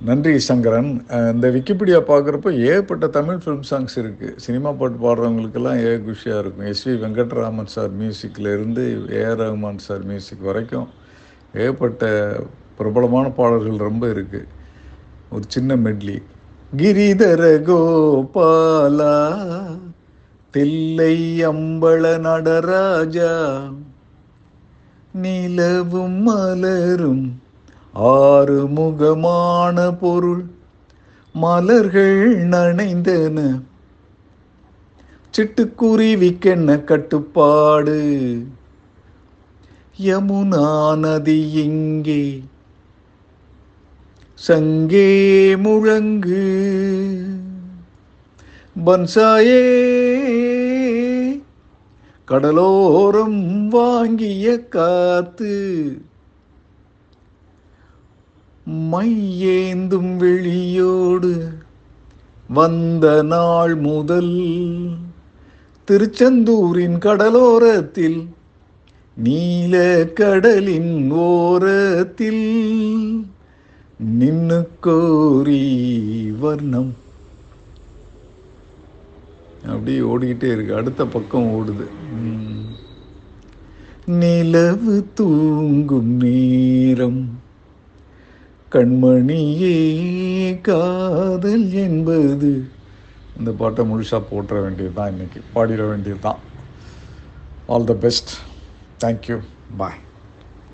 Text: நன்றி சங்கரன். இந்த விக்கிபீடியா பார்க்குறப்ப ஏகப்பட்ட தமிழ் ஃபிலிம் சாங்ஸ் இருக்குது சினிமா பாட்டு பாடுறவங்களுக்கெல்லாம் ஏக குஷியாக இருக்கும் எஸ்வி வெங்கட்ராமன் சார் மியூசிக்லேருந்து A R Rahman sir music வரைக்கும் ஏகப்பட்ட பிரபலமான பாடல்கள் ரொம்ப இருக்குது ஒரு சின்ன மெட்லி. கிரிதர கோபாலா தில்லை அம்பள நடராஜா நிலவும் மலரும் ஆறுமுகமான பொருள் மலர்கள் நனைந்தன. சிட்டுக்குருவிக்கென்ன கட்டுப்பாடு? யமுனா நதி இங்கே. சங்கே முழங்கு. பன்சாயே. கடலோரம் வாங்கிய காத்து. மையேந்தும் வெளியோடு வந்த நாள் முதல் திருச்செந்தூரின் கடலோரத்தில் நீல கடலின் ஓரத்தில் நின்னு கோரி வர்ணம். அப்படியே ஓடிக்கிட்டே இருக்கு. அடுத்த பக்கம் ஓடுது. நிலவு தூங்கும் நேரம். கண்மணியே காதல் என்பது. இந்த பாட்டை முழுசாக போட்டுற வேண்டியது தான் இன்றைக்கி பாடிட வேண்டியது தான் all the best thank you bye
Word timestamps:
நன்றி 0.00 0.32
சங்கரன். 0.46 0.90
இந்த 1.34 1.46
விக்கிபீடியா 1.54 1.98
பார்க்குறப்ப 2.08 2.50
ஏகப்பட்ட 2.70 3.06
தமிழ் 3.16 3.40
ஃபிலிம் 3.42 3.66
சாங்ஸ் 3.70 3.96
இருக்குது 4.02 4.34
சினிமா 4.44 4.70
பாட்டு 4.80 4.98
பாடுறவங்களுக்கெல்லாம் 5.04 5.78
ஏக 5.84 5.94
குஷியாக 6.06 6.42
இருக்கும் 6.42 6.68
எஸ்வி 6.72 6.94
வெங்கட்ராமன் 7.04 7.72
சார் 7.74 7.92
மியூசிக்லேருந்து 8.00 8.84
A R 9.20 9.40
Rahman 9.42 9.80
sir 9.86 10.02
music 10.10 10.44
வரைக்கும் 10.48 10.88
ஏகப்பட்ட 11.54 12.04
பிரபலமான 12.78 13.26
பாடல்கள் 13.38 13.86
ரொம்ப 13.88 14.06
இருக்குது 14.14 14.48
ஒரு 15.30 15.44
சின்ன 15.48 15.76
மெட்லி. 15.76 16.16
கிரிதர 16.72 17.42
கோபாலா 17.68 19.16
தில்லை 20.54 21.16
அம்பள 21.52 22.04
நடராஜா 22.28 23.32
நிலவும் 25.14 26.20
மலரும் 26.28 27.26
ஆறுமுகமான 27.98 29.92
பொருள் 30.00 30.44
மலர்கள் 31.32 32.48
நனைந்தன. 32.48 33.62
சிட்டுக்குருவிக்கென்ன 35.36 36.84
கட்டுப்பாடு? 36.84 38.38
யமுனா 40.02 40.96
நதி 40.98 41.50
இங்கே. 41.50 42.42
சங்கே 44.34 45.56
முழங்கு. 45.56 46.66
பன்சாயே. 48.86 49.82
கடலோரம் 52.28 53.68
வாங்கிய 53.68 54.68
காத்து. 54.68 55.96
மையேந்தும் 58.70 60.16
வெளியோடு 60.18 61.54
வந்த 62.48 63.22
நாள் 63.22 63.74
முதல் 63.74 64.34
திருச்செந்தூரின் 65.90 66.98
கடலோரத்தில் 66.98 68.26
நீல 69.14 70.06
கடலின் 70.14 71.10
ஓரத்தில் 71.10 72.44
நின்னு 73.98 74.68
கோரி 74.80 76.34
வர்ணம். 76.40 76.94
அப்படியே 79.66 79.98
ஓடிக்கிட்டே 79.98 80.52
இருக்கு. 80.52 80.74
அடுத்த 80.74 81.06
பக்கம் 81.06 81.44
ஓடுது. 81.44 81.86
நிலவு 84.06 85.06
தூங்கும் 85.14 86.16
நேரம். 86.16 87.44
கண்மணியே 88.72 89.76
காதல் 90.62 91.66
என்பது. 91.84 92.50
இந்த 93.36 93.50
பாட்டை 93.52 93.84
முழுசாக 93.84 94.22
போட்டுற 94.30 94.62
வேண்டியது 94.62 94.94
தான் 94.94 95.12
இன்றைக்கி 95.12 95.40
பாடிட 95.54 95.82
வேண்டியது 95.88 96.20
தான் 96.20 96.40
all 97.68 97.84
the 97.84 97.94
best 98.04 98.32
thank you 99.00 99.38
bye 99.76 99.98